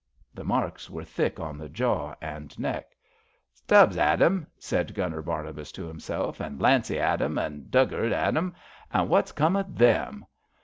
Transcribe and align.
"The 0.33 0.43
marks 0.43 0.89
were 0.89 1.03
thick 1.03 1.39
on 1.39 1.59
the 1.59 1.69
jaw 1.69 2.15
and 2.23 2.57
neck. 2.57 2.95
Stubbs' 3.53 3.99
ad 3.99 4.19
'em," 4.19 4.47
said 4.57 4.95
Gunner 4.95 5.21
Barnabas 5.21 5.71
to 5.73 5.85
himself, 5.85 6.39
'^ 6.39 6.41
an' 6.43 6.57
Lancy 6.57 6.97
'ad 6.97 7.21
'em, 7.21 7.37
an' 7.37 7.67
Duggard 7.69 8.11
'ad 8.11 8.35
'em, 8.35 8.55
an' 8.91 9.09
wot's 9.09 9.31
come 9.31 9.53
to 9.53 9.63
them? 9.69 10.25